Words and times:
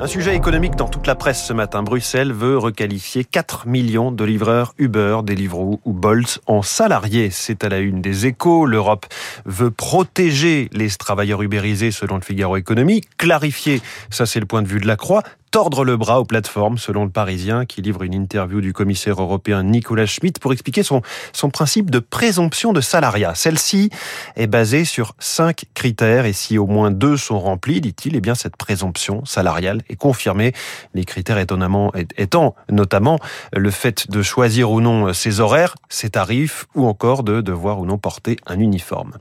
Un 0.00 0.06
sujet 0.06 0.36
économique 0.36 0.76
dans 0.76 0.88
toute 0.88 1.06
la 1.06 1.14
presse 1.14 1.44
ce 1.44 1.52
matin. 1.52 1.82
Bruxelles 1.82 2.32
veut 2.32 2.58
requalifier 2.58 3.24
4 3.24 3.66
millions 3.66 4.12
de 4.12 4.24
livreurs 4.24 4.74
Uber, 4.78 5.18
Deliveroo 5.24 5.80
ou 5.84 5.92
Bolt 5.92 6.40
en 6.46 6.62
salariés. 6.62 7.30
C'est 7.30 7.64
à 7.64 7.68
la 7.68 7.78
une 7.78 8.00
des 8.00 8.26
échos. 8.26 8.66
L'Europe 8.66 9.06
veut 9.44 9.70
protéger 9.70 10.68
les 10.72 10.88
travailleurs 10.90 11.42
ubérisés 11.42 11.90
selon 11.90 12.16
le 12.16 12.22
Figaro 12.22 12.56
Économie, 12.56 13.00
clarifier, 13.16 13.80
ça 14.10 14.26
c'est 14.26 14.40
le 14.40 14.46
point 14.46 14.62
de 14.62 14.68
vue 14.68 14.80
de 14.80 14.86
la 14.86 14.96
Croix, 14.96 15.22
tordre 15.56 15.86
le 15.86 15.96
bras 15.96 16.20
aux 16.20 16.26
plateformes, 16.26 16.76
selon 16.76 17.04
le 17.04 17.10
Parisien, 17.10 17.64
qui 17.64 17.80
livre 17.80 18.02
une 18.02 18.12
interview 18.12 18.60
du 18.60 18.74
commissaire 18.74 19.22
européen 19.22 19.62
Nicolas 19.62 20.04
Schmitt 20.04 20.38
pour 20.38 20.52
expliquer 20.52 20.82
son, 20.82 21.00
son 21.32 21.48
principe 21.48 21.90
de 21.90 21.98
présomption 21.98 22.74
de 22.74 22.82
salariat. 22.82 23.34
Celle-ci 23.34 23.88
est 24.36 24.48
basée 24.48 24.84
sur 24.84 25.14
cinq 25.18 25.64
critères 25.72 26.26
et 26.26 26.34
si 26.34 26.58
au 26.58 26.66
moins 26.66 26.90
deux 26.90 27.16
sont 27.16 27.38
remplis, 27.38 27.80
dit-il, 27.80 28.16
eh 28.16 28.20
bien 28.20 28.34
cette 28.34 28.56
présomption 28.56 29.24
salariale 29.24 29.80
est 29.88 29.96
confirmée. 29.96 30.52
Les 30.92 31.06
critères 31.06 31.38
étonnamment, 31.38 31.90
étant 32.18 32.54
notamment 32.70 33.18
le 33.54 33.70
fait 33.70 34.10
de 34.10 34.20
choisir 34.20 34.70
ou 34.70 34.82
non 34.82 35.14
ses 35.14 35.40
horaires, 35.40 35.74
ses 35.88 36.10
tarifs 36.10 36.66
ou 36.74 36.86
encore 36.86 37.22
de 37.22 37.40
devoir 37.40 37.80
ou 37.80 37.86
non 37.86 37.96
porter 37.96 38.36
un 38.44 38.60
uniforme. 38.60 39.14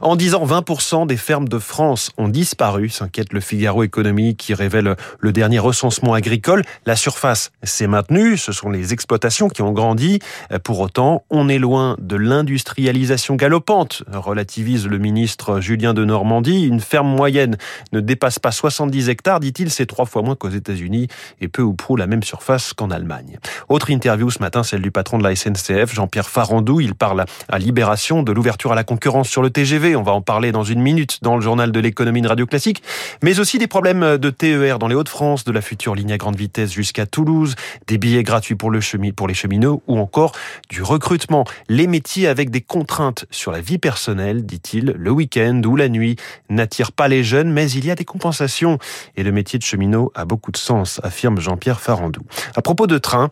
En 0.00 0.14
disant 0.14 0.46
20% 0.46 1.08
des 1.08 1.16
fermes 1.16 1.48
de 1.48 1.58
France 1.58 2.12
ont 2.16 2.28
disparu, 2.28 2.90
s'inquiète 2.90 3.32
le 3.32 3.40
Figaro 3.40 3.82
Économie 3.82 4.36
qui 4.36 4.54
révèle 4.54 4.94
le 5.18 5.32
dernier 5.32 5.58
recensement 5.80 6.12
agricole. 6.12 6.62
La 6.84 6.94
surface 6.94 7.52
s'est 7.62 7.86
maintenue, 7.86 8.36
ce 8.36 8.52
sont 8.52 8.68
les 8.68 8.92
exploitations 8.92 9.48
qui 9.48 9.62
ont 9.62 9.72
grandi. 9.72 10.18
Pour 10.62 10.80
autant, 10.80 11.24
on 11.30 11.48
est 11.48 11.58
loin 11.58 11.96
de 11.98 12.16
l'industrialisation 12.16 13.34
galopante, 13.34 14.02
relativise 14.12 14.86
le 14.86 14.98
ministre 14.98 15.60
Julien 15.60 15.94
de 15.94 16.04
Normandie. 16.04 16.66
Une 16.66 16.80
ferme 16.80 17.08
moyenne 17.08 17.56
ne 17.92 18.00
dépasse 18.00 18.38
pas 18.38 18.50
70 18.50 19.08
hectares, 19.08 19.40
dit-il, 19.40 19.70
c'est 19.70 19.86
trois 19.86 20.04
fois 20.04 20.20
moins 20.20 20.36
qu'aux 20.36 20.50
États-Unis 20.50 21.08
et 21.40 21.48
peu 21.48 21.62
ou 21.62 21.72
prou 21.72 21.96
la 21.96 22.06
même 22.06 22.22
surface 22.22 22.74
qu'en 22.74 22.90
Allemagne. 22.90 23.38
Autre 23.70 23.88
interview 23.88 24.30
ce 24.30 24.40
matin, 24.40 24.62
celle 24.62 24.82
du 24.82 24.90
patron 24.90 25.16
de 25.16 25.24
la 25.24 25.34
SNCF, 25.34 25.94
Jean-Pierre 25.94 26.28
Farandou. 26.28 26.80
Il 26.80 26.94
parle 26.94 27.24
à 27.48 27.58
Libération 27.58 28.22
de 28.22 28.32
l'ouverture 28.32 28.72
à 28.72 28.74
la 28.74 28.84
concurrence 28.84 29.30
sur 29.30 29.40
le 29.40 29.48
TGV. 29.48 29.96
On 29.96 30.02
va 30.02 30.12
en 30.12 30.20
parler 30.20 30.52
dans 30.52 30.64
une 30.64 30.82
minute 30.82 31.20
dans 31.22 31.36
le 31.36 31.40
journal 31.40 31.72
de 31.72 31.80
l'économie 31.80 32.20
de 32.20 32.28
Radio 32.28 32.44
Classique, 32.44 32.82
mais 33.22 33.40
aussi 33.40 33.56
des 33.56 33.66
problèmes 33.66 34.18
de 34.18 34.28
TER 34.28 34.78
dans 34.78 34.88
les 34.88 34.94
Hauts-de-France, 34.94 35.44
de 35.44 35.52
la 35.52 35.62
future 35.70 35.94
ligne 35.94 36.10
à 36.10 36.18
grande 36.18 36.34
vitesse 36.34 36.72
jusqu'à 36.72 37.06
Toulouse, 37.06 37.54
des 37.86 37.96
billets 37.96 38.24
gratuits 38.24 38.56
pour, 38.56 38.72
le 38.72 38.80
pour 39.12 39.28
les 39.28 39.34
cheminots 39.34 39.84
ou 39.86 40.00
encore 40.00 40.32
du 40.68 40.82
recrutement. 40.82 41.44
Les 41.68 41.86
métiers 41.86 42.26
avec 42.26 42.50
des 42.50 42.60
contraintes 42.60 43.24
sur 43.30 43.52
la 43.52 43.60
vie 43.60 43.78
personnelle, 43.78 44.44
dit-il, 44.44 44.96
le 44.98 45.10
week-end 45.12 45.62
ou 45.64 45.76
la 45.76 45.88
nuit 45.88 46.16
n'attirent 46.48 46.90
pas 46.90 47.06
les 47.06 47.22
jeunes, 47.22 47.52
mais 47.52 47.70
il 47.70 47.84
y 47.84 47.92
a 47.92 47.94
des 47.94 48.04
compensations. 48.04 48.78
Et 49.16 49.22
le 49.22 49.30
métier 49.30 49.60
de 49.60 49.64
cheminot 49.64 50.10
a 50.16 50.24
beaucoup 50.24 50.50
de 50.50 50.56
sens, 50.56 51.00
affirme 51.04 51.38
Jean-Pierre 51.38 51.80
Farandou. 51.80 52.22
À 52.56 52.62
propos 52.62 52.88
de 52.88 52.98
train, 52.98 53.30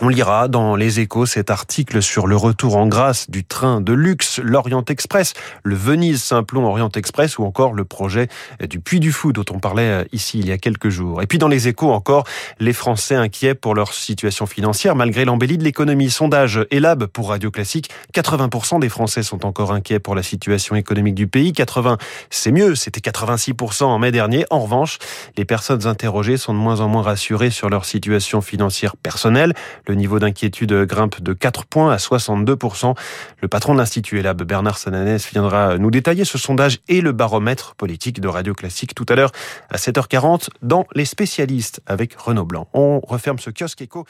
on 0.00 0.08
lira 0.08 0.48
dans 0.48 0.76
les 0.76 1.00
échos 1.00 1.26
cet 1.26 1.50
article 1.50 2.02
sur 2.02 2.26
le 2.26 2.36
retour 2.36 2.76
en 2.76 2.86
grâce 2.86 3.30
du 3.30 3.44
train 3.44 3.80
de 3.80 3.92
luxe, 3.92 4.40
l'Orient 4.42 4.84
Express, 4.88 5.34
le 5.62 5.74
Venise-Simplon 5.74 6.64
Orient 6.64 6.90
Express 6.94 7.38
ou 7.38 7.44
encore 7.44 7.72
le 7.74 7.84
projet 7.84 8.28
du 8.60 8.80
Puy 8.80 9.00
du 9.00 9.12
Fou 9.12 9.32
dont 9.32 9.44
on 9.50 9.58
parlait 9.58 9.82
euh, 9.82 10.04
ici 10.12 10.38
il 10.38 10.48
y 10.48 10.52
a 10.52 10.58
quelques 10.58 10.88
jours. 10.88 11.22
Et 11.22 11.26
puis 11.26 11.38
dans 11.38 11.48
les 11.48 11.68
échos 11.68 11.92
encore, 11.92 12.24
les 12.58 12.72
Français 12.72 13.14
inquiets 13.14 13.54
pour 13.54 13.74
leur 13.74 13.92
situation 13.92 14.46
financière 14.46 14.96
malgré 14.96 15.24
l'embellie 15.24 15.58
de 15.58 15.64
l'économie. 15.64 16.10
Sondage 16.10 16.66
Elab 16.70 17.06
pour 17.06 17.30
Radio 17.30 17.50
Classique, 17.50 17.90
80% 18.14 18.80
des 18.80 18.88
Français 18.88 19.22
sont 19.22 19.44
encore 19.46 19.72
inquiets 19.72 19.98
pour 19.98 20.14
la 20.14 20.22
situation 20.22 20.76
économique 20.76 21.14
du 21.14 21.26
pays. 21.26 21.52
80, 21.52 21.98
c'est 22.30 22.52
mieux, 22.52 22.74
c'était 22.74 23.00
86% 23.00 23.84
en 23.84 23.98
mai 23.98 24.10
dernier. 24.10 24.44
En 24.50 24.60
revanche, 24.60 24.98
les 25.36 25.44
personnes 25.44 25.86
interrogées 25.86 26.36
sont 26.36 26.54
de 26.54 26.58
moins 26.58 26.80
en 26.80 26.88
moins 26.88 27.02
rassurées 27.02 27.50
sur 27.50 27.68
leur 27.68 27.84
situation 27.84 28.40
financière 28.40 28.96
personnelle. 28.96 29.54
Le 29.92 29.96
niveau 29.96 30.18
d'inquiétude 30.18 30.72
grimpe 30.86 31.20
de 31.20 31.34
4 31.34 31.66
points 31.66 31.92
à 31.92 31.98
62%. 31.98 32.94
Le 33.42 33.48
patron 33.48 33.74
de 33.74 33.78
l'Institut 33.78 34.20
ELAB, 34.20 34.42
Bernard 34.44 34.78
Sananès, 34.78 35.22
viendra 35.30 35.76
nous 35.76 35.90
détailler 35.90 36.24
ce 36.24 36.38
sondage 36.38 36.78
et 36.88 37.02
le 37.02 37.12
baromètre 37.12 37.74
politique 37.74 38.18
de 38.18 38.26
Radio 38.26 38.54
Classique 38.54 38.94
tout 38.94 39.04
à 39.10 39.16
l'heure 39.16 39.32
à 39.68 39.76
7h40 39.76 40.48
dans 40.62 40.86
Les 40.94 41.04
spécialistes 41.04 41.82
avec 41.84 42.14
Renaud 42.14 42.46
Blanc. 42.46 42.68
On 42.72 43.00
referme 43.00 43.38
ce 43.38 43.50
kiosque 43.50 43.82
écho. 43.82 44.06